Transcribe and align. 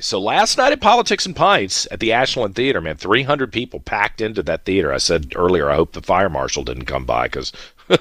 So 0.00 0.20
last 0.20 0.56
night 0.56 0.70
at 0.70 0.80
Politics 0.80 1.26
and 1.26 1.34
Pints 1.34 1.88
at 1.90 1.98
the 1.98 2.12
Ashland 2.12 2.54
Theater, 2.54 2.80
man, 2.80 2.96
300 2.96 3.52
people 3.52 3.80
packed 3.80 4.20
into 4.20 4.44
that 4.44 4.64
theater. 4.64 4.92
I 4.92 4.98
said 4.98 5.32
earlier, 5.34 5.68
I 5.68 5.74
hope 5.74 5.90
the 5.90 6.00
fire 6.00 6.28
marshal 6.28 6.62
didn't 6.62 6.84
come 6.84 7.04
by 7.04 7.24
because 7.24 7.52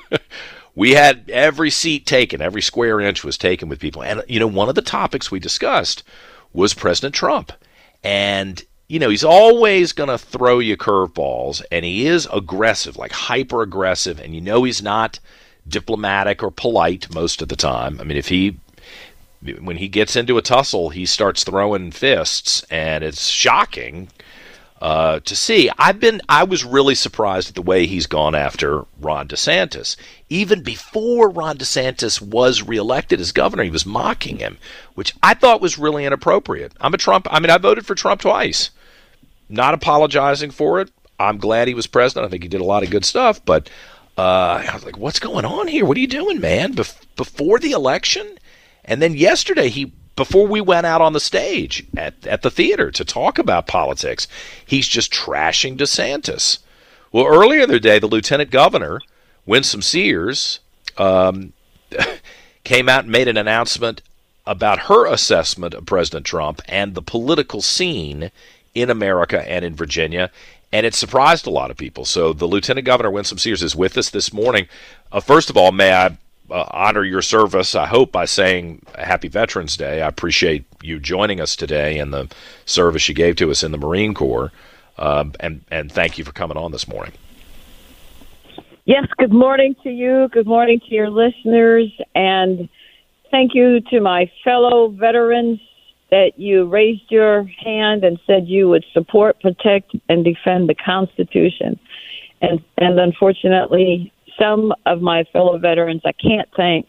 we 0.76 0.92
had 0.92 1.28
every 1.28 1.72
seat 1.72 2.06
taken, 2.06 2.40
every 2.40 2.62
square 2.62 3.00
inch 3.00 3.24
was 3.24 3.36
taken 3.36 3.68
with 3.68 3.80
people. 3.80 4.04
And, 4.04 4.22
you 4.28 4.40
know, 4.40 4.46
one 4.46 4.70
of 4.70 4.76
the 4.76 4.84
topics 4.84 5.32
we 5.32 5.40
discussed 5.40 6.04
was 6.54 6.76
President 6.76 7.16
Trump. 7.16 7.52
And, 8.04 8.64
you 8.88 9.00
know, 9.00 9.10
he's 9.10 9.24
always 9.24 9.92
going 9.92 10.10
to 10.10 10.20
throw 10.20 10.60
you 10.60 10.78
curveballs, 10.78 11.64
and 11.72 11.84
he 11.84 12.06
is 12.06 12.28
aggressive, 12.32 12.98
like 12.98 13.12
hyper 13.12 13.64
aggressive, 13.64 14.20
and 14.20 14.36
you 14.36 14.42
know 14.42 14.66
he's 14.66 14.84
not 14.84 15.20
diplomatic 15.68 16.44
or 16.44 16.52
polite 16.52 17.12
most 17.12 17.42
of 17.42 17.48
the 17.48 17.56
time. 17.56 18.00
I 18.00 18.04
mean, 18.04 18.18
if 18.18 18.28
he 18.28 18.56
when 19.42 19.78
he 19.78 19.88
gets 19.88 20.16
into 20.16 20.38
a 20.38 20.42
tussle, 20.42 20.90
he 20.90 21.06
starts 21.06 21.44
throwing 21.44 21.92
fists, 21.92 22.64
and 22.70 23.04
it's 23.04 23.28
shocking 23.28 24.10
uh, 24.82 25.20
to 25.22 25.36
see. 25.36 25.70
I've 25.78 26.00
been, 26.00 26.22
I 26.30 26.44
was 26.44 26.64
really 26.64 26.96
surprised 26.96 27.50
at 27.50 27.56
the 27.56 27.62
way 27.62 27.86
he's 27.86 28.08
gone 28.08 28.36
after 28.36 28.86
Ron 29.00 29.28
DeSantis. 29.28 29.96
Even 30.30 30.64
before 30.64 31.30
Ron 31.30 31.58
DeSantis 31.58 32.22
was 32.22 32.62
reelected 32.62 33.20
as 33.20 33.32
governor, 33.32 33.64
he 33.64 33.70
was 33.70 33.86
mocking 33.86 34.38
him, 34.38 34.58
which 34.96 35.14
I 35.24 35.34
thought 35.34 35.62
was 35.62 35.78
really 35.78 36.06
inappropriate. 36.06 36.74
I'm 36.80 36.94
a 36.94 36.98
Trump. 36.98 37.28
I 37.30 37.40
mean, 37.40 37.50
I 37.50 37.58
voted 37.58 37.86
for 37.86 37.96
Trump 37.96 38.22
twice. 38.22 38.72
Not 39.50 39.74
apologizing 39.74 40.52
for 40.52 40.82
it. 40.82 40.92
I'm 41.20 41.38
glad 41.38 41.68
he 41.68 41.74
was 41.74 41.88
president. 41.88 42.28
I 42.28 42.30
think 42.30 42.44
he 42.44 42.50
did 42.50 42.62
a 42.62 42.66
lot 42.66 42.84
of 42.84 42.92
good 42.92 43.06
stuff, 43.06 43.44
but 43.44 43.70
uh, 44.18 44.64
I 44.68 44.72
was 44.74 44.86
like, 44.86 44.98
"What's 44.98 45.20
going 45.20 45.46
on 45.46 45.68
here? 45.68 45.86
What 45.86 45.98
are 45.98 46.02
you 46.02 46.08
doing, 46.08 46.40
man?" 46.40 46.76
Bef- 46.76 47.06
before 47.16 47.58
the 47.58 47.72
election 47.72 48.38
and 48.88 49.02
then 49.02 49.14
yesterday, 49.14 49.70
he 49.70 49.92
before 50.18 50.48
we 50.48 50.60
went 50.60 50.86
out 50.86 51.00
on 51.00 51.14
the 51.14 51.20
stage 51.20 51.86
at, 51.96 52.26
at 52.26 52.42
the 52.42 52.50
theater 52.50 52.90
to 52.92 53.06
talk 53.06 53.38
about 53.38 53.68
politics, 53.68 54.28
he's 54.66 54.88
just 54.88 55.14
trashing 55.14 55.78
DeSantis. 55.78 56.58
Well, 57.12 57.28
earlier 57.28 57.62
in 57.62 57.70
the 57.70 57.80
day, 57.80 58.00
the 58.00 58.08
lieutenant 58.08 58.50
governor, 58.50 59.00
Winsome 59.46 59.84
Sears, 59.84 60.60
um, 60.98 61.54
came 62.64 62.90
out 62.90 63.04
and 63.04 63.12
made 63.12 63.28
an 63.28 63.38
announcement 63.38 64.02
about 64.46 64.88
her 64.88 65.06
assessment 65.06 65.74
of 65.74 65.86
President 65.86 66.26
Trump 66.26 66.62
and 66.68 66.96
the 66.96 67.02
political 67.02 67.62
scene 67.62 68.32
in 68.74 68.90
America 68.90 69.48
and 69.50 69.64
in 69.64 69.76
Virginia. 69.76 70.32
And 70.72 70.86
it 70.86 70.96
surprised 70.96 71.46
a 71.46 71.52
lot 71.52 71.72
of 71.72 71.78
people. 71.78 72.06
So 72.06 72.34
the 72.34 72.48
Lieutenant 72.48 72.86
Governor 72.86 73.12
Winsome 73.12 73.38
Sears 73.38 73.62
is 73.62 73.76
with 73.76 73.98
us 73.98 74.10
this 74.10 74.34
morning. 74.34 74.68
Uh, 75.12 75.20
first 75.20 75.50
of 75.50 75.58
all, 75.58 75.72
may 75.72 75.94
I 75.94 76.18
uh, 76.50 76.66
honor 76.72 77.04
your 77.04 77.22
service, 77.22 77.76
I 77.76 77.86
hope, 77.86 78.12
by 78.12 78.26
saying 78.26 78.82
Happy 78.98 79.28
Veterans 79.28 79.78
Day. 79.78 80.02
I 80.02 80.08
appreciate 80.08 80.66
you 80.82 81.00
joining 81.00 81.42
us 81.42 81.56
today 81.56 82.00
and 82.00 82.14
the 82.14 82.30
service 82.66 83.08
you 83.10 83.16
gave 83.16 83.36
to 83.38 83.52
us 83.52 83.64
in 83.64 83.72
the 83.72 83.78
Marine 83.78 84.14
Corps. 84.14 84.52
Um, 84.98 85.34
and, 85.40 85.64
and 85.70 85.92
thank 85.92 86.18
you 86.18 86.24
for 86.24 86.32
coming 86.32 86.58
on 86.58 86.72
this 86.72 86.88
morning. 86.88 87.14
Yes, 88.86 89.06
good 89.18 89.34
morning 89.34 89.76
to 89.84 89.90
you. 89.90 90.30
Good 90.32 90.48
morning 90.48 90.80
to 90.80 90.96
your 90.96 91.10
listeners. 91.10 91.92
And 92.16 92.70
thank 93.32 93.54
you 93.54 93.82
to 93.92 94.00
my 94.00 94.32
fellow 94.44 94.88
veterans 94.88 95.60
that 96.10 96.40
you 96.40 96.66
raised 96.66 97.12
your 97.12 97.44
hand 97.44 98.06
and 98.06 98.18
said 98.26 98.48
you 98.48 98.70
would 98.70 98.86
support, 98.94 99.42
protect, 99.42 99.94
and 100.08 100.24
defend 100.24 100.70
the 100.70 100.76
Constitution. 100.76 101.78
And, 102.42 102.64
and 102.78 103.00
unfortunately, 103.00 104.14
some 104.40 104.74
of 104.86 105.02
my 105.02 105.24
fellow 105.26 105.58
veterans 105.58 106.02
I 106.06 106.12
can't 106.12 106.50
thank 106.56 106.88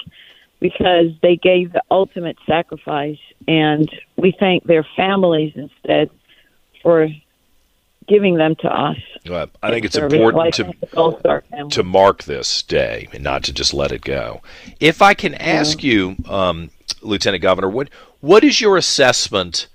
because 0.61 1.13
they 1.23 1.37
gave 1.37 1.73
the 1.73 1.83
ultimate 1.91 2.37
sacrifice, 2.47 3.19
and 3.47 3.89
we 4.17 4.35
thank 4.39 4.65
their 4.65 4.87
families 4.97 5.53
instead 5.55 6.11
for 6.83 7.09
giving 8.09 8.37
them 8.37 8.57
to 8.57 8.69
us. 8.69 8.97
Well, 9.29 9.49
I 9.63 9.71
think 9.71 9.85
it's 9.85 9.97
important 9.97 10.55
to, 10.55 11.69
to 11.71 11.83
mark 11.83 12.25
this 12.25 12.63
day 12.63 13.09
and 13.13 13.23
not 13.23 13.45
to 13.45 13.53
just 13.53 13.75
let 13.75 13.93
it 13.93 14.01
go. 14.01 14.41
If 14.81 15.03
I 15.03 15.15
can 15.15 15.35
ask 15.35 15.83
yeah. 15.83 15.93
you, 15.93 16.17
um, 16.27 16.71
Lieutenant 17.03 17.43
Governor, 17.43 17.69
what 17.69 17.91
what 18.21 18.43
is 18.43 18.61
your 18.61 18.77
assessment 18.77 19.69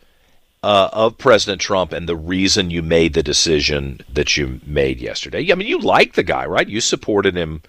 uh, 0.64 0.90
of 0.94 1.18
President 1.18 1.62
Trump 1.62 1.92
and 1.92 2.08
the 2.08 2.16
reason 2.16 2.72
you 2.72 2.82
made 2.82 3.14
the 3.14 3.22
decision 3.22 4.00
that 4.12 4.38
you 4.38 4.62
made 4.66 5.02
yesterday? 5.02 5.52
I 5.52 5.56
mean, 5.56 5.68
you 5.68 5.80
like 5.80 6.14
the 6.14 6.24
guy, 6.24 6.46
right? 6.46 6.68
You 6.68 6.80
supported 6.80 7.36
him 7.36 7.62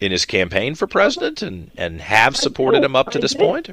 in 0.00 0.12
his 0.12 0.24
campaign 0.24 0.74
for 0.74 0.86
president 0.86 1.42
and, 1.42 1.70
and 1.76 2.00
have 2.00 2.36
supported 2.36 2.82
him 2.82 2.96
up 2.96 3.10
to 3.10 3.18
this 3.18 3.34
point? 3.34 3.70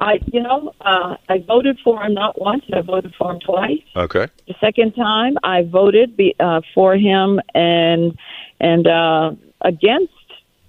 I, 0.00 0.20
you 0.32 0.42
know, 0.42 0.74
uh, 0.80 1.16
I 1.28 1.38
voted 1.38 1.78
for 1.82 2.02
him 2.02 2.14
not 2.14 2.40
once. 2.40 2.64
I 2.72 2.82
voted 2.82 3.14
for 3.18 3.32
him 3.32 3.40
twice. 3.40 3.82
Okay. 3.94 4.28
The 4.46 4.54
second 4.60 4.92
time, 4.94 5.36
I 5.42 5.62
voted 5.62 6.16
be, 6.16 6.34
uh, 6.38 6.60
for 6.74 6.96
him 6.96 7.40
and 7.54 8.18
and 8.58 8.86
uh, 8.86 9.32
against 9.60 10.12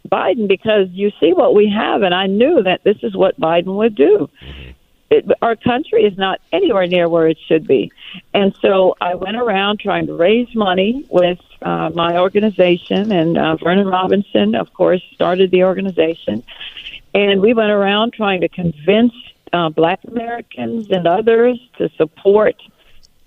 Biden 0.09 0.47
because 0.47 0.87
you 0.91 1.11
see 1.19 1.33
what 1.33 1.55
we 1.55 1.69
have, 1.69 2.03
and 2.03 2.13
I 2.13 2.27
knew 2.27 2.63
that 2.63 2.83
this 2.83 2.97
is 3.01 3.15
what 3.15 3.39
Biden 3.39 3.77
would 3.77 3.95
do. 3.95 4.29
Mm-hmm 4.41 4.66
it, 5.09 5.25
our 5.41 5.55
country 5.55 6.03
is 6.03 6.17
not 6.17 6.41
anywhere 6.51 6.87
near 6.87 7.07
where 7.07 7.27
it 7.27 7.37
should 7.47 7.65
be. 7.67 7.91
And 8.33 8.55
so 8.61 8.95
I 8.99 9.15
went 9.15 9.37
around 9.37 9.79
trying 9.79 10.07
to 10.07 10.13
raise 10.13 10.53
money 10.55 11.05
with 11.09 11.39
uh, 11.61 11.89
my 11.93 12.17
organization, 12.17 13.11
and 13.11 13.37
uh, 13.37 13.55
Vernon 13.55 13.87
Robinson, 13.87 14.55
of 14.55 14.73
course, 14.73 15.01
started 15.13 15.51
the 15.51 15.63
organization. 15.63 16.43
And 17.13 17.41
we 17.41 17.53
went 17.53 17.71
around 17.71 18.13
trying 18.13 18.41
to 18.41 18.49
convince 18.49 19.13
uh, 19.53 19.69
black 19.69 19.99
Americans 20.05 20.91
and 20.91 21.07
others 21.07 21.59
to 21.77 21.89
support 21.97 22.55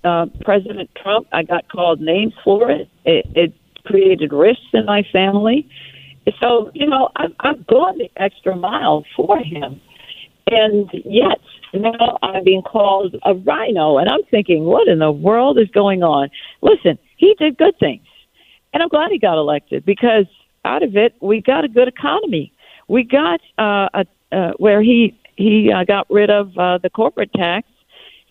uh, 0.03 0.27
President 0.41 0.89
Trump. 0.95 1.27
I 1.31 1.43
got 1.43 1.67
called 1.67 1.99
names 1.99 2.33
for 2.43 2.69
it. 2.69 2.89
It, 3.05 3.25
it 3.35 3.53
created 3.83 4.31
rifts 4.31 4.69
in 4.73 4.85
my 4.85 5.03
family. 5.11 5.67
So, 6.39 6.71
you 6.73 6.87
know, 6.87 7.09
I've, 7.15 7.33
I've 7.39 7.65
gone 7.65 7.97
the 7.97 8.11
extra 8.15 8.55
mile 8.55 9.03
for 9.15 9.39
him. 9.39 9.81
And 10.51 10.89
yet, 11.05 11.39
now 11.73 12.19
I'm 12.21 12.43
being 12.43 12.61
called 12.61 13.15
a 13.23 13.33
RINO. 13.33 13.97
and 13.97 14.09
I'm 14.09 14.23
thinking, 14.29 14.65
what 14.65 14.87
in 14.87 14.99
the 14.99 15.11
world 15.11 15.57
is 15.57 15.69
going 15.69 16.03
on? 16.03 16.29
Listen, 16.61 16.99
he 17.15 17.33
did 17.39 17.57
good 17.57 17.77
things, 17.79 18.05
and 18.73 18.83
I'm 18.83 18.89
glad 18.89 19.11
he 19.11 19.17
got 19.17 19.37
elected 19.37 19.85
because 19.85 20.25
out 20.65 20.83
of 20.83 20.95
it 20.95 21.15
we 21.21 21.41
got 21.41 21.63
a 21.63 21.67
good 21.67 21.87
economy. 21.87 22.51
We 22.87 23.03
got 23.03 23.39
uh, 23.57 23.87
a, 23.93 24.05
uh, 24.31 24.51
where 24.57 24.81
he 24.81 25.17
he 25.37 25.71
uh, 25.71 25.85
got 25.85 26.09
rid 26.09 26.29
of 26.29 26.57
uh, 26.57 26.77
the 26.79 26.89
corporate 26.89 27.31
tax 27.33 27.67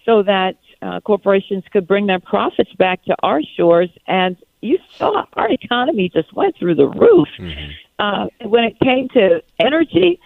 so 0.04 0.22
that 0.22 0.56
uh, 0.82 1.00
corporations 1.00 1.64
could 1.72 1.86
bring 1.86 2.06
their 2.06 2.20
profits 2.20 2.72
back 2.74 3.02
to 3.04 3.16
our 3.22 3.40
shores, 3.56 3.90
and 4.06 4.36
you 4.60 4.78
saw 4.92 5.24
our 5.34 5.50
economy 5.50 6.10
just 6.12 6.32
went 6.34 6.56
through 6.58 6.74
the 6.74 6.88
roof. 6.88 7.28
Mm-hmm. 7.38 7.70
Uh, 7.98 8.26
when 8.48 8.64
it 8.64 8.78
came 8.80 9.08
to 9.10 9.42
energy, 9.58 10.18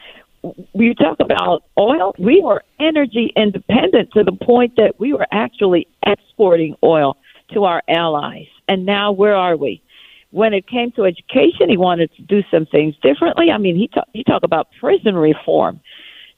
we 0.73 0.95
talk 0.95 1.19
about 1.21 1.65
oil, 1.79 2.15
we 2.19 2.41
were 2.43 2.63
energy 2.79 3.33
independent 3.37 4.13
to 4.13 4.25
the 4.25 4.33
point 4.33 4.77
that 4.77 4.99
we 4.99 5.13
were 5.13 5.27
actually 5.33 5.87
exporting 6.07 6.77
oil 6.83 7.17
to 7.53 7.65
our 7.65 7.83
allies. 7.89 8.47
And 8.69 8.85
now 8.85 9.13
where 9.13 9.37
are 9.37 9.57
we? 9.57 9.83
When 10.31 10.53
it 10.53 10.67
came 10.67 10.91
to 10.93 11.05
education, 11.05 11.69
he 11.69 11.77
wanted 11.77 12.11
to 12.17 12.23
do 12.23 12.43
some 12.51 12.67
things 12.67 12.95
differently. 13.03 13.51
I 13.51 13.59
mean, 13.59 13.77
he 13.77 13.89
talk, 13.89 14.09
he 14.13 14.25
talk 14.25 14.43
about 14.43 14.69
prison 14.81 15.15
reform. 15.15 15.81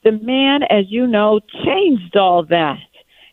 The 0.05 0.13
man, 0.13 0.63
as 0.65 0.85
you 0.89 1.07
know, 1.07 1.41
changed 1.65 2.17
all 2.17 2.45
that. 2.45 2.79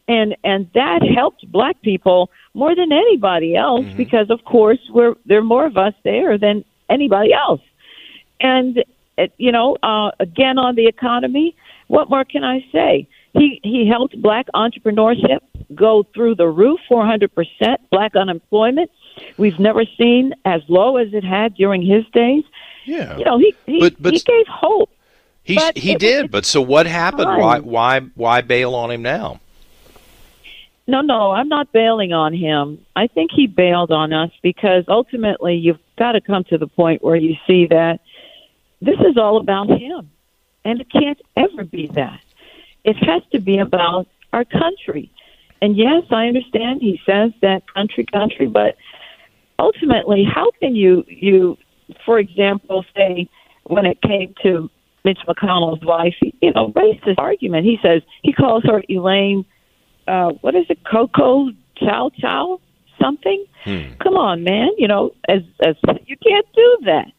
And 0.07 0.35
and 0.43 0.69
that 0.73 1.01
helped 1.01 1.49
black 1.49 1.81
people 1.81 2.29
more 2.53 2.75
than 2.75 2.91
anybody 2.91 3.55
else 3.55 3.85
mm-hmm. 3.85 3.95
because 3.95 4.29
of 4.29 4.43
course 4.43 4.79
we're 4.89 5.15
there 5.25 5.39
are 5.39 5.43
more 5.43 5.65
of 5.65 5.77
us 5.77 5.93
there 6.03 6.37
than 6.37 6.65
anybody 6.89 7.31
else. 7.33 7.61
And 8.41 8.83
you 9.37 9.51
know, 9.51 9.77
uh, 9.83 10.11
again 10.19 10.57
on 10.57 10.75
the 10.75 10.87
economy. 10.87 11.55
What 11.87 12.09
more 12.09 12.25
can 12.25 12.43
I 12.43 12.65
say? 12.71 13.07
He 13.33 13.59
he 13.63 13.87
helped 13.87 14.19
black 14.21 14.47
entrepreneurship 14.53 15.39
go 15.73 16.05
through 16.13 16.35
the 16.35 16.47
roof, 16.47 16.79
400% 16.89 17.29
black 17.91 18.15
unemployment. 18.15 18.91
We've 19.37 19.59
never 19.59 19.85
seen 19.97 20.33
as 20.45 20.61
low 20.67 20.97
as 20.97 21.13
it 21.13 21.23
had 21.23 21.55
during 21.55 21.81
his 21.81 22.05
days. 22.13 22.43
Yeah. 22.85 23.17
You 23.17 23.25
know, 23.25 23.37
he 23.37 23.55
he, 23.65 23.79
but, 23.79 24.01
but, 24.01 24.13
he 24.13 24.19
gave 24.19 24.47
hope. 24.47 24.89
He 25.43 25.59
he 25.75 25.95
did, 25.95 26.31
but 26.31 26.45
so 26.45 26.61
what 26.61 26.85
happened? 26.85 27.25
Fine. 27.25 27.39
Why 27.39 27.59
why 27.59 27.99
why 28.15 28.41
bail 28.41 28.75
on 28.75 28.91
him 28.91 29.01
now? 29.01 29.41
No, 30.85 31.01
no, 31.01 31.31
I'm 31.31 31.47
not 31.47 31.71
bailing 31.71 32.11
on 32.11 32.33
him. 32.33 32.85
I 32.95 33.07
think 33.07 33.31
he 33.33 33.47
bailed 33.47 33.91
on 33.91 34.11
us 34.11 34.31
because 34.41 34.83
ultimately 34.89 35.55
you've 35.55 35.79
got 35.97 36.13
to 36.13 36.21
come 36.21 36.43
to 36.45 36.57
the 36.57 36.67
point 36.67 37.03
where 37.03 37.15
you 37.15 37.35
see 37.47 37.67
that 37.67 37.99
this 38.85 38.99
is 38.99 39.17
all 39.17 39.37
about 39.37 39.69
him. 39.69 40.09
And 40.65 40.81
it 40.81 40.87
can't 40.91 41.21
ever 41.35 41.63
be 41.65 41.87
that. 41.87 42.21
It 42.83 42.95
has 42.97 43.21
to 43.31 43.39
be 43.39 43.57
about 43.57 44.07
our 44.31 44.45
country. 44.45 45.11
And 45.61 45.77
yes, 45.77 46.03
I 46.11 46.27
understand 46.27 46.81
he 46.81 47.01
says 47.05 47.31
that 47.41 47.63
country, 47.73 48.05
country, 48.05 48.47
but 48.47 48.75
ultimately, 49.59 50.23
how 50.23 50.51
can 50.59 50.75
you, 50.75 51.05
you, 51.07 51.57
for 52.05 52.19
example, 52.19 52.85
say 52.95 53.29
when 53.63 53.85
it 53.85 54.01
came 54.01 54.33
to 54.43 54.69
Mitch 55.05 55.19
McConnell's 55.27 55.83
wife, 55.83 56.15
you 56.21 56.51
know, 56.53 56.71
racist 56.71 57.15
argument. 57.17 57.65
He 57.65 57.77
says 57.81 58.01
he 58.21 58.31
calls 58.31 58.63
her 58.63 58.81
Elaine 58.89 59.45
uh, 60.07 60.31
what 60.41 60.55
is 60.55 60.65
it, 60.69 60.79
Coco 60.83 61.49
Chow 61.77 62.11
Chow 62.17 62.59
something? 63.01 63.45
Hmm. 63.63 63.93
Come 63.99 64.15
on, 64.15 64.43
man. 64.43 64.69
You 64.77 64.87
know, 64.87 65.13
as 65.27 65.41
as 65.65 65.75
you 66.05 66.17
can't 66.17 66.47
do 66.53 66.77
that. 66.85 67.11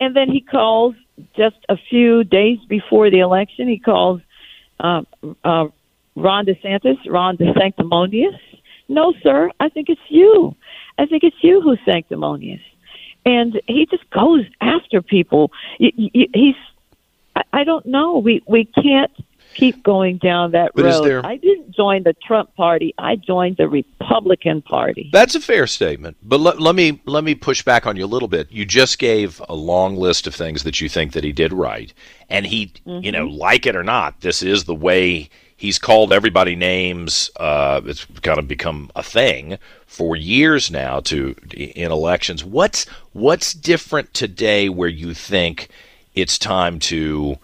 And 0.00 0.16
then 0.16 0.30
he 0.30 0.40
calls 0.40 0.94
just 1.36 1.56
a 1.68 1.76
few 1.76 2.24
days 2.24 2.58
before 2.68 3.10
the 3.10 3.20
election. 3.20 3.68
He 3.68 3.78
calls 3.78 4.20
uh, 4.78 5.02
uh, 5.44 5.68
Ron 6.16 6.46
DeSantis, 6.46 6.98
Ron 7.06 7.36
DeSanctimonious. 7.36 8.38
No, 8.88 9.14
sir. 9.22 9.50
I 9.60 9.68
think 9.68 9.88
it's 9.88 10.00
you. 10.08 10.54
I 10.98 11.06
think 11.06 11.22
it's 11.22 11.36
you 11.42 11.60
who's 11.60 11.78
sanctimonious. 11.84 12.60
And 13.24 13.60
he 13.66 13.86
just 13.86 14.08
goes 14.10 14.44
after 14.60 15.02
people. 15.02 15.52
He's. 15.78 16.56
I 17.52 17.64
don't 17.64 17.86
know. 17.86 18.18
We 18.18 18.42
we 18.46 18.64
can't 18.64 19.12
keep 19.54 19.82
going 19.82 20.18
down 20.18 20.52
that 20.52 20.72
but 20.74 20.84
road. 20.84 21.04
There... 21.04 21.26
I 21.26 21.36
didn't 21.36 21.74
join 21.74 22.02
the 22.02 22.14
Trump 22.26 22.54
party. 22.54 22.94
I 22.98 23.16
joined 23.16 23.56
the 23.56 23.68
Republican 23.68 24.62
Party. 24.62 25.10
That's 25.12 25.34
a 25.34 25.40
fair 25.40 25.66
statement. 25.66 26.16
But 26.22 26.40
let, 26.40 26.60
let 26.60 26.74
me 26.74 27.00
let 27.06 27.24
me 27.24 27.34
push 27.34 27.62
back 27.62 27.86
on 27.86 27.96
you 27.96 28.04
a 28.04 28.06
little 28.06 28.28
bit. 28.28 28.50
You 28.50 28.64
just 28.64 28.98
gave 28.98 29.40
a 29.48 29.54
long 29.54 29.96
list 29.96 30.26
of 30.26 30.34
things 30.34 30.64
that 30.64 30.80
you 30.80 30.88
think 30.88 31.12
that 31.12 31.24
he 31.24 31.32
did 31.32 31.52
right, 31.52 31.92
and 32.28 32.46
he, 32.46 32.72
mm-hmm. 32.86 33.04
you 33.04 33.12
know, 33.12 33.26
like 33.26 33.66
it 33.66 33.76
or 33.76 33.84
not, 33.84 34.20
this 34.20 34.42
is 34.42 34.64
the 34.64 34.74
way 34.74 35.28
he's 35.56 35.78
called 35.78 36.12
everybody 36.12 36.56
names. 36.56 37.30
Uh, 37.36 37.80
it's 37.84 38.06
kind 38.22 38.38
of 38.38 38.48
become 38.48 38.90
a 38.96 39.02
thing 39.02 39.58
for 39.86 40.16
years 40.16 40.70
now 40.70 41.00
to 41.00 41.34
in 41.52 41.92
elections. 41.92 42.44
What's 42.44 42.86
what's 43.12 43.52
different 43.52 44.14
today 44.14 44.68
where 44.68 44.88
you 44.88 45.14
think 45.14 45.68
it's 46.14 46.38
time 46.38 46.78
to 46.78 47.38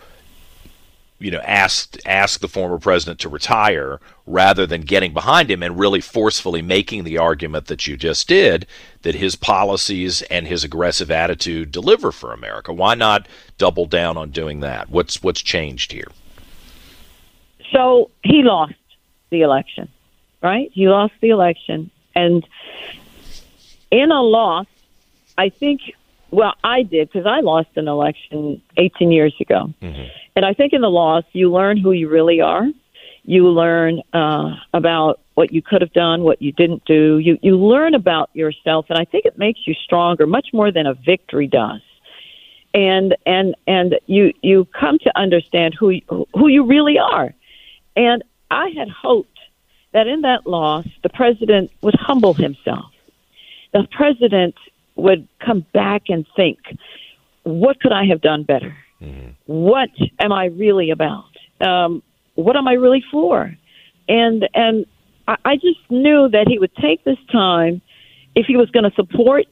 you 1.19 1.31
know, 1.31 1.41
asked 1.41 1.99
ask 2.05 2.41
the 2.41 2.49
former 2.49 2.79
president 2.79 3.19
to 3.21 3.29
retire 3.29 4.01
rather 4.27 4.67
than 4.67 4.83
getting 4.83 5.15
behind 5.15 5.51
him 5.51 5.63
and 5.63 5.79
really 5.79 6.01
forcefully 6.01 6.61
making 6.61 7.05
the 7.05 7.17
argument 7.17 7.67
that 7.67 7.87
you 7.87 7.97
just 7.97 8.29
did 8.29 8.67
that 9.03 9.15
his 9.15 9.35
policies 9.35 10.23
and 10.23 10.47
his 10.47 10.63
aggressive 10.63 11.11
attitude 11.11 11.71
deliver 11.71 12.13
for 12.13 12.33
America. 12.33 12.73
Why 12.73 12.95
not 12.95 13.27
double 13.57 13.87
down 13.87 14.17
on 14.17 14.31
doing 14.31 14.61
that? 14.61 14.91
What's 14.91 15.23
what's 15.23 15.41
changed 15.41 15.93
here? 15.93 16.09
So 17.73 18.11
he 18.23 18.43
lost 18.43 18.75
the 19.31 19.41
election, 19.41 19.89
right? 20.43 20.71
He 20.73 20.89
lost 20.89 21.15
the 21.21 21.31
election, 21.31 21.91
and 22.15 22.47
in 23.91 24.11
a 24.11 24.23
loss, 24.23 24.67
I 25.39 25.49
think. 25.49 25.81
Well, 26.33 26.55
I 26.63 26.83
did 26.83 27.09
because 27.09 27.25
I 27.25 27.39
lost 27.41 27.69
an 27.77 27.87
election 27.87 28.61
18 28.77 29.13
years 29.13 29.35
ago. 29.41 29.73
Mm-hmm 29.81 30.26
and 30.37 30.45
I 30.45 30.53
think 30.53 30.75
in 30.75 30.83
the 30.83 30.91
loss, 30.91 31.25
you 31.33 31.51
learn 31.51 31.79
who 31.79 31.93
you 31.93 32.09
really 32.11 32.43
are. 32.43 32.67
You 33.25 33.49
learn 33.49 34.03
uh, 34.13 34.55
about 34.73 35.21
what 35.35 35.53
you 35.53 35.63
could 35.63 35.81
have 35.81 35.93
done, 35.93 36.23
what 36.23 36.41
you 36.41 36.53
didn't 36.53 36.85
do. 36.85 37.19
You 37.19 37.39
you 37.43 37.57
learn 37.57 37.95
about 37.95 38.31
yourself, 38.35 38.87
and 38.91 38.99
I 38.99 39.05
think 39.05 39.25
it 39.25 39.39
makes 39.39 39.67
you 39.67 39.75
stronger, 39.75 40.27
much 40.27 40.49
more 40.53 40.71
than 40.71 40.87
a 40.87 40.95
victory 40.95 41.49
does. 41.49 41.81
And 42.75 43.17
and 43.25 43.57
and 43.67 43.99
you 44.07 44.33
you 44.43 44.67
come 44.79 44.99
to 45.01 45.19
understand 45.19 45.75
who 45.75 45.91
you, 45.91 46.27
who 46.35 46.49
you 46.49 46.67
really 46.67 46.99
are. 46.99 47.35
And 47.97 48.23
I 48.51 48.69
had 48.77 48.91
hoped 48.91 49.39
that 49.93 50.07
in 50.07 50.21
that 50.21 50.47
loss, 50.47 50.87
the 51.03 51.09
president 51.09 51.73
would 51.81 51.97
humble 51.97 52.35
himself. 52.35 52.93
The 53.73 53.89
president 53.91 54.55
would 54.95 55.27
come 55.41 55.65
back 55.73 56.05
and 56.09 56.27
think, 56.37 56.59
what 57.43 57.81
could 57.81 57.93
I 57.93 58.05
have 58.05 58.21
done 58.21 58.43
better? 58.43 58.77
Mm-hmm. 59.01 59.31
What 59.47 59.91
am 60.21 60.33
I 60.33 60.47
really 60.47 60.91
about? 60.91 61.31
Um, 61.61 62.03
what 62.35 62.57
am 62.57 62.69
I 62.69 62.75
really 62.75 63.03
for? 63.11 63.55
And 64.09 64.49
and 64.55 64.87
I, 65.27 65.37
I 65.45 65.55
just 65.57 65.81
knew 65.91 66.29
that 66.31 66.47
he 66.49 66.59
would 66.59 66.75
take 66.77 67.05
this 67.05 67.19
time 67.31 67.83
if 68.35 68.47
he 68.47 68.57
was 68.57 68.71
going 68.71 68.85
to 68.85 68.95
support 68.95 69.47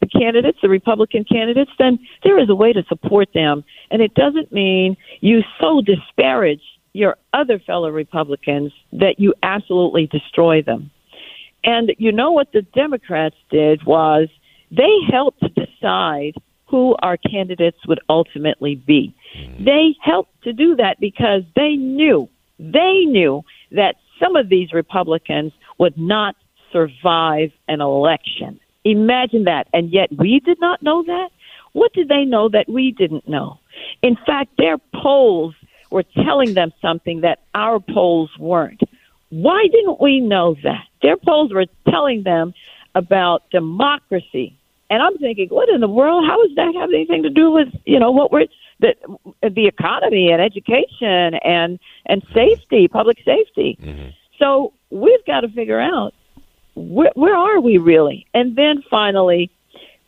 the 0.00 0.06
candidates, 0.08 0.58
the 0.60 0.68
Republican 0.68 1.24
candidates, 1.24 1.70
then 1.78 1.98
there 2.24 2.38
is 2.38 2.48
a 2.48 2.54
way 2.54 2.72
to 2.72 2.82
support 2.88 3.28
them. 3.34 3.62
And 3.90 4.02
it 4.02 4.14
doesn't 4.14 4.50
mean 4.50 4.96
you 5.20 5.42
so 5.60 5.80
disparage 5.80 6.62
your 6.92 7.16
other 7.32 7.58
fellow 7.60 7.88
Republicans 7.90 8.72
that 8.92 9.14
you 9.18 9.32
absolutely 9.42 10.08
destroy 10.08 10.60
them. 10.60 10.90
And 11.64 11.92
you 11.98 12.10
know 12.10 12.32
what 12.32 12.52
the 12.52 12.62
Democrats 12.62 13.36
did 13.50 13.84
was 13.86 14.28
they 14.70 14.92
helped 15.10 15.44
decide 15.54 16.34
who 16.72 16.96
our 17.02 17.18
candidates 17.18 17.76
would 17.86 18.00
ultimately 18.08 18.74
be. 18.74 19.14
Mm-hmm. 19.36 19.64
They 19.64 19.94
helped 20.00 20.42
to 20.44 20.54
do 20.54 20.74
that 20.76 20.98
because 20.98 21.42
they 21.54 21.76
knew, 21.76 22.30
they 22.58 23.04
knew 23.04 23.42
that 23.72 23.96
some 24.18 24.36
of 24.36 24.48
these 24.48 24.72
Republicans 24.72 25.52
would 25.78 25.98
not 25.98 26.34
survive 26.72 27.50
an 27.68 27.82
election. 27.82 28.58
Imagine 28.84 29.44
that. 29.44 29.68
And 29.74 29.92
yet 29.92 30.08
we 30.18 30.40
did 30.40 30.58
not 30.60 30.82
know 30.82 31.02
that. 31.04 31.28
What 31.72 31.92
did 31.92 32.08
they 32.08 32.24
know 32.24 32.48
that 32.48 32.70
we 32.70 32.90
didn't 32.90 33.28
know? 33.28 33.58
In 34.02 34.16
fact, 34.26 34.52
their 34.56 34.78
polls 35.02 35.54
were 35.90 36.04
telling 36.24 36.54
them 36.54 36.72
something 36.80 37.20
that 37.20 37.40
our 37.54 37.80
polls 37.80 38.30
weren't. 38.38 38.80
Why 39.28 39.66
didn't 39.70 40.00
we 40.00 40.20
know 40.20 40.56
that? 40.62 40.84
Their 41.02 41.18
polls 41.18 41.52
were 41.52 41.66
telling 41.90 42.22
them 42.22 42.54
about 42.94 43.50
democracy, 43.50 44.56
and 44.92 45.02
I'm 45.02 45.16
thinking, 45.16 45.48
what 45.48 45.70
in 45.70 45.80
the 45.80 45.88
world? 45.88 46.26
How 46.26 46.36
does 46.46 46.54
that 46.56 46.74
have 46.78 46.90
anything 46.90 47.22
to 47.22 47.30
do 47.30 47.50
with 47.50 47.68
you 47.86 47.98
know 47.98 48.10
what 48.10 48.30
we're 48.30 48.44
the 48.78 48.94
the 49.40 49.66
economy 49.66 50.30
and 50.30 50.42
education 50.42 51.34
and 51.42 51.78
and 52.04 52.22
safety, 52.34 52.88
public 52.88 53.16
safety? 53.24 53.78
Mm-hmm. 53.80 54.10
So 54.38 54.74
we've 54.90 55.24
got 55.26 55.40
to 55.40 55.48
figure 55.48 55.80
out 55.80 56.12
where, 56.74 57.10
where 57.14 57.34
are 57.34 57.58
we 57.58 57.78
really, 57.78 58.26
and 58.34 58.54
then 58.54 58.82
finally, 58.90 59.50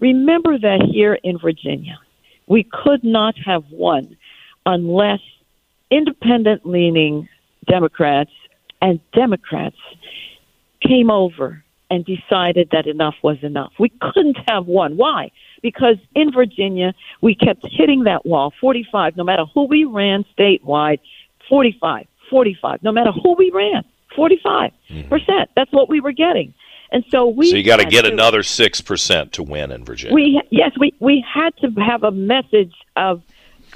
remember 0.00 0.58
that 0.58 0.82
here 0.92 1.14
in 1.14 1.38
Virginia, 1.38 1.98
we 2.46 2.62
could 2.70 3.02
not 3.02 3.36
have 3.38 3.64
won 3.70 4.18
unless 4.66 5.20
independent 5.90 6.66
leaning 6.66 7.26
Democrats 7.66 8.32
and 8.82 9.00
Democrats 9.12 9.78
came 10.86 11.10
over 11.10 11.64
and 11.90 12.04
decided 12.04 12.70
that 12.72 12.86
enough 12.86 13.14
was 13.22 13.38
enough. 13.42 13.72
We 13.78 13.90
couldn't 14.00 14.38
have 14.48 14.66
won. 14.66 14.96
Why? 14.96 15.30
Because 15.62 15.96
in 16.14 16.32
Virginia, 16.32 16.94
we 17.20 17.34
kept 17.34 17.66
hitting 17.70 18.04
that 18.04 18.26
wall 18.26 18.52
45, 18.60 19.16
no 19.16 19.24
matter 19.24 19.44
who 19.54 19.64
we 19.64 19.84
ran 19.84 20.24
statewide, 20.36 20.98
45, 21.48 22.06
45, 22.30 22.82
no 22.82 22.92
matter 22.92 23.12
who 23.12 23.34
we 23.34 23.50
ran, 23.50 23.84
45%. 24.16 24.72
Mm-hmm. 24.90 25.08
percent 25.08 25.50
That's 25.56 25.72
what 25.72 25.88
we 25.88 26.00
were 26.00 26.12
getting. 26.12 26.54
And 26.92 27.04
so 27.10 27.26
we 27.26 27.50
So 27.50 27.56
you 27.56 27.64
got 27.64 27.78
to 27.78 27.86
get 27.86 28.06
another 28.06 28.42
6% 28.42 29.30
to 29.32 29.42
win 29.42 29.72
in 29.72 29.84
Virginia. 29.84 30.14
We 30.14 30.40
yes, 30.50 30.70
we 30.78 30.94
we 31.00 31.24
had 31.26 31.56
to 31.58 31.70
have 31.80 32.04
a 32.04 32.12
message 32.12 32.72
of 32.94 33.22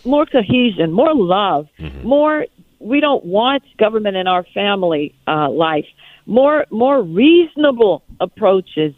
more 0.04 0.24
cohesion, 0.24 0.92
more 0.92 1.14
love, 1.14 1.68
mm-hmm. 1.78 2.06
more 2.06 2.46
we 2.80 3.00
don't 3.00 3.24
want 3.24 3.62
government 3.78 4.16
in 4.16 4.26
our 4.26 4.44
family 4.54 5.14
uh, 5.26 5.50
life 5.50 5.86
more 6.28 6.66
more 6.70 7.02
reasonable 7.02 8.04
approaches, 8.20 8.94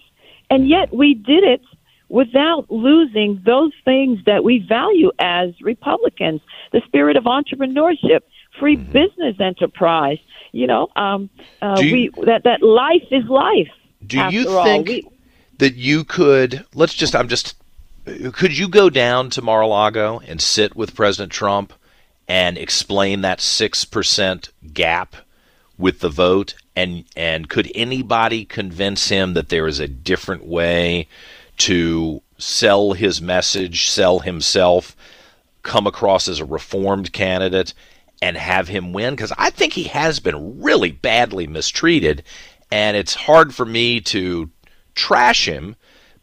and 0.51 0.69
yet 0.69 0.93
we 0.93 1.15
did 1.15 1.45
it 1.45 1.63
without 2.09 2.69
losing 2.71 3.41
those 3.47 3.73
things 3.85 4.19
that 4.27 4.45
we 4.45 4.59
value 4.59 5.11
as 5.19 5.51
Republicans: 5.63 6.43
the 6.73 6.83
spirit 6.87 7.17
of 7.17 7.25
entrepreneurship, 7.25 8.21
free 8.59 8.77
mm-hmm. 8.77 8.93
business 8.93 9.37
enterprise. 9.41 10.19
You 10.53 10.67
know, 10.67 10.89
um, 10.97 11.31
uh, 11.63 11.79
you, 11.81 11.93
we 11.93 12.25
that 12.27 12.43
that 12.45 12.63
life 12.63 13.07
is 13.11 13.25
life. 13.27 13.71
Do 14.05 14.19
you 14.31 14.45
think 14.65 14.89
we, 14.89 15.09
that 15.59 15.77
you 15.77 16.05
could? 16.05 16.67
Let's 16.75 16.95
just. 16.95 17.15
I'm 17.15 17.29
just. 17.29 17.57
Could 18.33 18.59
you 18.59 18.67
go 18.67 18.91
down 18.91 19.31
to 19.31 19.43
Mar-a-Lago 19.43 20.21
and 20.27 20.41
sit 20.41 20.75
with 20.75 20.97
President 20.97 21.31
Trump 21.31 21.73
and 22.31 22.57
explain 22.57 23.23
that 23.23 23.41
six 23.41 23.85
percent 23.85 24.51
gap 24.73 25.17
with 25.77 25.99
the 25.99 26.09
vote 26.09 26.55
and 26.77 27.05
and 27.17 27.49
could 27.49 27.69
anybody 27.75 28.45
convince 28.45 29.09
him 29.09 29.35
that 29.35 29.49
there 29.49 29.67
is 29.67 29.81
a 29.81 29.89
different 29.89 30.45
way 30.47 31.09
to 31.57 32.23
sell 32.39 32.93
his 32.93 33.21
message, 33.21 33.91
sell 33.91 34.21
himself 34.21 34.97
come 35.65 35.89
across 35.89 36.29
as 36.29 36.39
a 36.39 36.45
reformed 36.45 37.13
candidate 37.13 37.75
and 38.23 38.37
have 38.37 38.69
him 38.69 38.93
win? 38.93 39.17
Because 39.17 39.33
I 39.37 39.51
think 39.51 39.73
he 39.73 39.85
has 39.85 40.21
been 40.21 40.63
really 40.63 40.93
badly 40.93 41.49
mistreated, 41.49 42.23
and 42.71 42.97
it's 42.97 43.15
hard 43.15 43.53
for 43.53 43.67
me 43.67 44.01
to 44.03 44.49
trash 44.95 45.49
him 45.49 45.75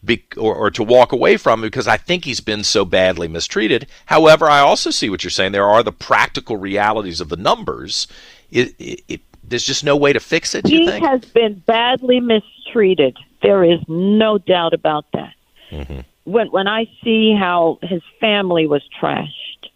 be, 0.04 0.24
or, 0.38 0.56
or, 0.56 0.72
to 0.72 0.84
walk 0.84 1.12
away 1.12 1.38
from 1.38 1.60
him 1.60 1.68
because 1.68 1.88
I 1.88 1.98
think 1.98 2.26
he's 2.26 2.40
been 2.40 2.64
so 2.64 2.86
badly 2.86 3.28
mistreated. 3.28 3.88
However, 4.06 4.48
I 4.50 4.60
also 4.60 4.92
see 4.92 5.10
what 5.10 5.24
you're 5.24 5.32
saying. 5.32 5.52
There 5.52 5.68
are 5.68 5.84
the 5.84 5.92
practical 5.92 6.58
realities 6.58 7.20
of 7.20 7.30
the 7.30 7.36
numbers. 7.36 8.08
It, 8.52 8.76
it, 8.80 9.02
it, 9.08 9.22
there's 9.44 9.66
just 9.66 9.84
no 9.84 9.98
way 9.98 10.14
to 10.14 10.20
fix 10.20 10.54
it. 10.54 10.68
He 10.68 10.86
has 10.86 11.22
been 11.26 11.62
badly 11.66 12.20
mistreated. 12.20 13.18
There 13.42 13.64
is 13.64 13.80
no 13.88 14.38
doubt 14.38 14.74
about 14.74 15.06
that. 15.14 15.34
Mm-hmm. 15.72 16.00
When 16.26 16.48
when 16.48 16.68
I 16.68 16.88
see 17.04 17.34
how 17.34 17.80
his 17.82 18.02
family 18.20 18.68
was 18.68 18.84
trashed, 19.02 19.70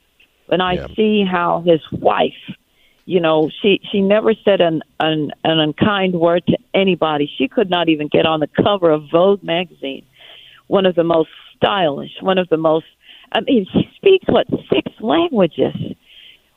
when 0.48 0.62
I 0.62 0.74
yeah. 0.74 0.88
see 0.96 1.24
how 1.24 1.62
his 1.62 1.82
wife, 1.92 2.34
you 3.06 3.22
know, 3.22 3.50
she 3.62 3.80
she 3.90 4.01
never 4.01 4.34
said 4.34 4.60
an, 4.60 4.84
an 5.00 5.32
an 5.46 5.60
unkind 5.60 6.13
word 6.13 6.46
to 6.48 6.58
anybody. 6.74 7.32
She 7.38 7.48
could 7.48 7.70
not 7.70 7.88
even 7.88 8.08
get 8.08 8.25
on 8.25 8.42
the 8.42 8.48
cover 8.48 8.90
of 8.90 9.10
Vogue 9.10 9.44
magazine 9.44 10.06
one 10.72 10.86
of 10.86 10.96
the 10.96 11.04
most 11.04 11.30
stylish, 11.58 12.12
one 12.22 12.38
of 12.38 12.48
the 12.48 12.56
most, 12.56 12.86
I 13.34 13.42
mean, 13.42 13.68
she 13.74 13.90
speaks, 13.98 14.25
what, 14.30 14.48
six 14.74 14.90
languages. 15.01 15.75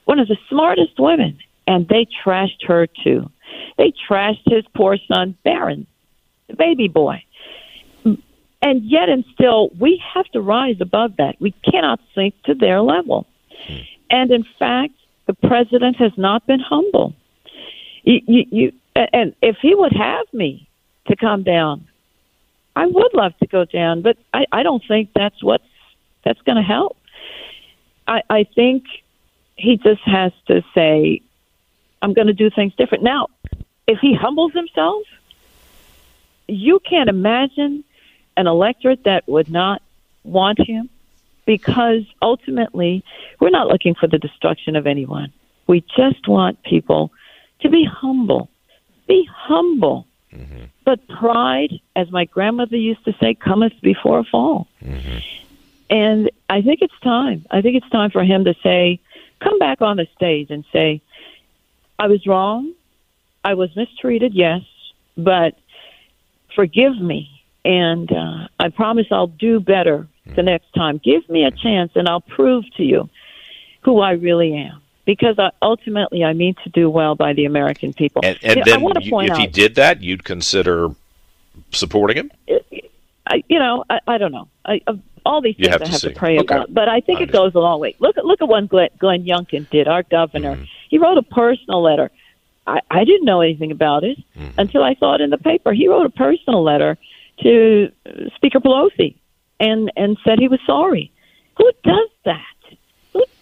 One 0.04 0.20
of 0.20 0.28
the 0.28 0.36
smartest 0.48 1.00
women. 1.00 1.38
And 1.66 1.88
they 1.88 2.06
trashed 2.24 2.64
her 2.68 2.86
too. 2.86 3.28
They 3.76 3.92
trashed 4.08 4.44
his 4.46 4.64
poor 4.76 4.98
son, 5.12 5.36
Barron, 5.42 5.88
the 6.46 6.54
baby 6.54 6.86
boy. 6.86 7.24
And 8.04 8.84
yet, 8.84 9.08
and 9.08 9.24
still, 9.34 9.70
we 9.80 10.00
have 10.14 10.26
to 10.26 10.40
rise 10.40 10.76
above 10.80 11.16
that. 11.18 11.34
We 11.40 11.52
cannot 11.68 11.98
sink 12.14 12.34
to 12.44 12.54
their 12.54 12.80
level. 12.82 13.26
Hmm. 13.66 13.76
And 14.10 14.30
in 14.30 14.44
fact, 14.58 14.94
the 15.26 15.34
president 15.34 15.96
has 15.96 16.12
not 16.16 16.46
been 16.46 16.60
humble. 16.60 17.14
You, 18.04 18.20
you, 18.26 18.44
you, 18.50 18.72
and 18.94 19.34
if 19.42 19.56
he 19.60 19.74
would 19.74 19.92
have 19.92 20.26
me 20.32 20.68
to 21.08 21.16
come 21.16 21.42
down 21.42 21.88
I 22.76 22.86
would 22.86 23.14
love 23.14 23.36
to 23.38 23.46
go 23.46 23.64
down, 23.64 24.02
but 24.02 24.16
I, 24.32 24.46
I 24.50 24.62
don't 24.62 24.82
think 24.86 25.10
that's 25.14 25.42
what 25.42 25.60
that's 26.24 26.40
going 26.42 26.56
to 26.56 26.62
help. 26.62 26.96
I, 28.06 28.22
I 28.28 28.44
think 28.44 28.84
he 29.56 29.76
just 29.76 30.02
has 30.02 30.32
to 30.48 30.62
say, 30.74 31.22
I'm 32.02 32.12
going 32.12 32.26
to 32.26 32.34
do 32.34 32.50
things 32.50 32.74
different. 32.74 33.04
Now, 33.04 33.28
if 33.86 33.98
he 34.00 34.14
humbles 34.14 34.52
himself, 34.52 35.04
you 36.48 36.80
can't 36.80 37.08
imagine 37.08 37.84
an 38.36 38.46
electorate 38.46 39.04
that 39.04 39.26
would 39.28 39.50
not 39.50 39.80
want 40.24 40.58
him 40.58 40.90
because 41.46 42.02
ultimately 42.20 43.04
we're 43.40 43.50
not 43.50 43.68
looking 43.68 43.94
for 43.94 44.06
the 44.06 44.18
destruction 44.18 44.76
of 44.76 44.86
anyone. 44.86 45.32
We 45.66 45.84
just 45.96 46.26
want 46.26 46.62
people 46.62 47.12
to 47.60 47.68
be 47.68 47.84
humble. 47.84 48.48
Be 49.06 49.28
humble. 49.30 50.06
Mm-hmm. 50.34 50.64
But 50.84 51.06
pride, 51.08 51.80
as 51.94 52.10
my 52.10 52.24
grandmother 52.24 52.76
used 52.76 53.04
to 53.04 53.14
say, 53.20 53.34
cometh 53.34 53.72
before 53.82 54.18
a 54.18 54.24
fall. 54.24 54.68
Mm-hmm. 54.82 55.18
And 55.90 56.30
I 56.48 56.62
think 56.62 56.80
it's 56.82 56.98
time. 57.02 57.44
I 57.50 57.60
think 57.60 57.76
it's 57.76 57.88
time 57.90 58.10
for 58.10 58.24
him 58.24 58.44
to 58.44 58.54
say, 58.62 59.00
come 59.40 59.58
back 59.58 59.80
on 59.82 59.96
the 59.96 60.06
stage 60.16 60.50
and 60.50 60.64
say, 60.72 61.00
I 61.98 62.08
was 62.08 62.26
wrong. 62.26 62.72
I 63.44 63.54
was 63.54 63.74
mistreated, 63.76 64.34
yes, 64.34 64.62
but 65.16 65.56
forgive 66.54 66.98
me. 67.00 67.30
And 67.64 68.10
uh, 68.10 68.48
I 68.58 68.70
promise 68.70 69.06
I'll 69.10 69.26
do 69.26 69.60
better 69.60 70.08
the 70.24 70.30
mm-hmm. 70.30 70.46
next 70.46 70.72
time. 70.74 71.00
Give 71.02 71.28
me 71.28 71.44
a 71.44 71.50
chance 71.50 71.92
and 71.94 72.08
I'll 72.08 72.20
prove 72.20 72.64
to 72.76 72.82
you 72.82 73.08
who 73.82 74.00
I 74.00 74.12
really 74.12 74.54
am 74.54 74.83
because 75.04 75.38
I, 75.38 75.50
ultimately 75.62 76.24
I 76.24 76.32
mean 76.32 76.54
to 76.64 76.70
do 76.70 76.88
well 76.90 77.14
by 77.14 77.32
the 77.32 77.44
American 77.44 77.92
people. 77.92 78.22
And, 78.24 78.38
and 78.42 78.56
you 78.56 78.64
then, 78.64 78.80
you, 78.80 78.92
if 79.22 79.32
out, 79.32 79.38
he 79.38 79.46
did 79.46 79.74
that, 79.76 80.02
you'd 80.02 80.24
consider 80.24 80.90
supporting 81.72 82.16
him. 82.16 82.30
I, 83.26 83.42
you 83.48 83.58
know, 83.58 83.84
I, 83.88 84.00
I 84.06 84.18
don't 84.18 84.32
know. 84.32 84.48
I, 84.64 84.80
all 85.24 85.40
these 85.40 85.56
things 85.56 85.68
have 85.68 85.82
I 85.82 85.86
have 85.86 86.00
to, 86.00 86.10
to 86.10 86.14
pray 86.14 86.38
okay. 86.38 86.54
about, 86.54 86.74
but 86.74 86.88
I 86.88 87.00
think 87.00 87.20
it 87.20 87.32
goes 87.32 87.54
a 87.54 87.58
long 87.58 87.80
way. 87.80 87.96
Look 87.98 88.18
at 88.18 88.24
look 88.24 88.42
at 88.42 88.48
what 88.48 88.68
Glenn, 88.68 88.90
Glenn 88.98 89.24
Youngkin 89.24 89.68
did, 89.70 89.88
our 89.88 90.02
governor. 90.02 90.56
Mm-hmm. 90.56 90.64
He 90.90 90.98
wrote 90.98 91.18
a 91.18 91.22
personal 91.22 91.82
letter. 91.82 92.10
I, 92.66 92.80
I 92.90 93.04
didn't 93.04 93.24
know 93.24 93.40
anything 93.40 93.70
about 93.70 94.04
it 94.04 94.18
mm-hmm. 94.36 94.58
until 94.58 94.82
I 94.82 94.94
saw 94.96 95.14
it 95.14 95.20
in 95.20 95.30
the 95.30 95.38
paper. 95.38 95.72
He 95.72 95.88
wrote 95.88 96.06
a 96.06 96.10
personal 96.10 96.62
letter 96.62 96.98
to 97.42 97.90
Speaker 98.36 98.60
Pelosi 98.60 99.16
and 99.58 99.90
and 99.96 100.18
said 100.24 100.38
he 100.38 100.48
was 100.48 100.60
sorry. 100.66 101.10
Who 101.56 101.70
does 101.82 102.10
that? 102.24 102.53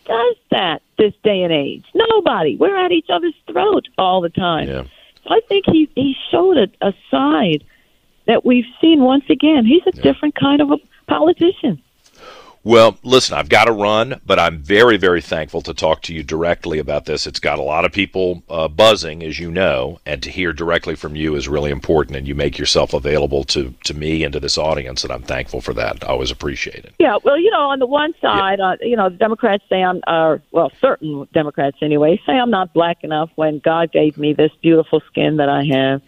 Does 0.07 0.37
that 0.51 0.83
this 0.99 1.15
day 1.23 1.43
and 1.43 1.53
age? 1.53 1.85
Nobody. 1.95 2.57
We're 2.57 2.77
at 2.77 2.93
each 2.93 3.09
other's 3.09 3.35
throat 3.51 3.89
all 3.99 4.21
the 4.21 4.31
time. 4.31 4.69
Yeah. 4.69 4.85
So 5.25 5.35
I 5.35 5.41
think 5.49 5.65
he 5.67 5.89
he 5.95 6.15
showed 6.31 6.57
a, 6.57 6.69
a 6.87 6.93
side 7.11 7.65
that 8.27 8.45
we've 8.45 8.67
seen 8.81 9.03
once 9.03 9.25
again. 9.31 9.65
He's 9.65 9.83
a 9.87 9.97
yeah. 9.97 10.03
different 10.03 10.35
kind 10.35 10.61
of 10.61 10.71
a 10.71 10.77
politician. 11.07 11.83
Well, 12.65 12.97
listen, 13.03 13.37
I've 13.37 13.49
got 13.49 13.65
to 13.65 13.73
run, 13.73 14.21
but 14.25 14.39
I'm 14.39 14.59
very, 14.59 14.97
very 14.97 15.21
thankful 15.21 15.63
to 15.63 15.75
talk 15.75 16.03
to 16.03 16.15
you 16.15 16.23
directly 16.23 16.79
about 16.79 17.07
this. 17.07 17.27
It's 17.27 17.41
got 17.41 17.59
a 17.59 17.63
lot 17.63 17.85
of 17.85 17.91
people 17.91 18.45
uh, 18.49 18.69
buzzing, 18.69 19.23
as 19.25 19.41
you 19.41 19.51
know, 19.51 19.99
and 20.07 20.23
to 20.23 20.31
hear 20.31 20.53
directly 20.53 20.95
from 20.95 21.17
you 21.17 21.35
is 21.35 21.49
really 21.49 21.73
important. 21.73 22.17
And 22.17 22.29
you 22.29 22.37
make 22.37 22.59
yourself 22.59 22.95
available 22.95 23.43
to, 23.45 23.75
to 23.85 23.95
me 23.95 24.23
and 24.23 24.33
to 24.33 24.39
this 24.41 24.57
audience, 24.57 25.03
and 25.03 25.13
I'm 25.13 25.23
thankful 25.23 25.61
for 25.61 25.75
that. 25.75 26.05
I 26.05 26.09
always 26.09 26.31
appreciate 26.31 26.85
it. 26.85 26.95
Yeah, 27.01 27.19
well, 27.25 27.39
you 27.39 27.51
know, 27.51 27.71
on 27.71 27.81
the 27.81 27.87
one 27.87 28.15
side, 28.21 28.61
yeah. 28.61 28.71
uh, 28.71 28.77
you 28.81 28.97
know, 28.97 29.09
the 29.09 29.17
Democrats 29.17 29.65
say 29.69 29.83
I'm, 29.83 30.01
uh, 30.07 30.39
well, 30.53 30.71
certain 30.81 31.27
Democrats 31.33 31.79
anyway, 31.83 32.21
say 32.25 32.33
I'm 32.33 32.51
not 32.51 32.73
black 32.73 33.03
enough 33.03 33.31
when 33.35 33.59
God 33.59 33.91
gave 33.91 34.17
me 34.19 34.35
this 34.35 34.53
beautiful 34.63 35.03
skin 35.09 35.39
that 35.39 35.49
I 35.49 35.65
have. 35.65 36.03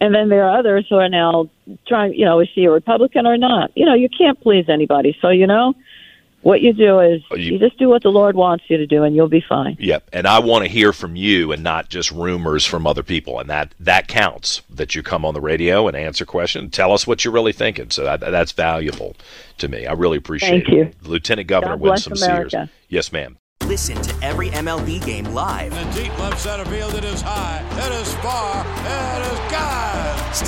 And 0.00 0.14
then 0.14 0.28
there 0.30 0.44
are 0.44 0.58
others 0.58 0.86
who 0.88 0.96
are 0.96 1.08
now 1.08 1.50
trying, 1.86 2.14
you 2.14 2.24
know, 2.24 2.40
is 2.40 2.48
she 2.54 2.64
a 2.64 2.70
Republican 2.70 3.26
or 3.26 3.36
not? 3.36 3.70
You 3.74 3.84
know, 3.84 3.94
you 3.94 4.08
can't 4.08 4.40
please 4.40 4.66
anybody. 4.68 5.16
So, 5.20 5.28
you 5.28 5.46
know, 5.46 5.74
what 6.42 6.62
you 6.62 6.72
do 6.72 7.00
is 7.00 7.22
oh, 7.30 7.36
you, 7.36 7.52
you, 7.52 7.58
just 7.58 7.78
do 7.78 7.88
what 7.88 8.02
the 8.02 8.08
Lord 8.08 8.34
wants 8.34 8.64
you 8.68 8.78
to 8.78 8.86
do, 8.86 9.02
and 9.02 9.14
you'll 9.14 9.28
be 9.28 9.44
fine. 9.46 9.76
Yep, 9.78 10.08
and 10.12 10.26
I 10.26 10.38
want 10.38 10.64
to 10.64 10.70
hear 10.70 10.92
from 10.92 11.16
you, 11.16 11.52
and 11.52 11.62
not 11.62 11.90
just 11.90 12.10
rumors 12.10 12.64
from 12.64 12.86
other 12.86 13.02
people, 13.02 13.38
and 13.38 13.50
that 13.50 13.74
that 13.78 14.08
counts. 14.08 14.62
That 14.70 14.94
you 14.94 15.02
come 15.02 15.24
on 15.24 15.34
the 15.34 15.40
radio 15.40 15.86
and 15.86 15.96
answer 15.96 16.24
questions, 16.24 16.72
tell 16.72 16.92
us 16.92 17.06
what 17.06 17.24
you're 17.24 17.34
really 17.34 17.52
thinking. 17.52 17.90
So 17.90 18.04
that, 18.04 18.20
that's 18.20 18.52
valuable 18.52 19.16
to 19.58 19.68
me. 19.68 19.86
I 19.86 19.92
really 19.92 20.16
appreciate 20.16 20.64
Thank 20.64 20.68
it. 20.68 20.72
You. 21.02 21.08
Lieutenant 21.10 21.46
Governor 21.46 21.76
God 21.76 21.80
Winsome 21.80 22.16
Sears. 22.16 22.54
Yes, 22.88 23.12
ma'am. 23.12 23.36
Listen 23.64 24.00
to 24.02 24.24
every 24.24 24.48
MLB 24.50 25.04
game 25.04 25.26
live. 25.26 25.72
In 25.72 25.88
the 25.90 26.02
deep 26.02 26.18
left 26.18 26.40
center 26.40 26.64
field, 26.64 26.94
it 26.94 27.04
is 27.04 27.20
high, 27.20 27.62
it 27.78 27.92
is 28.00 28.14
far, 28.16 28.66
it 28.66 28.79
is 28.79 28.79